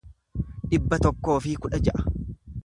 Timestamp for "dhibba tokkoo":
0.71-1.37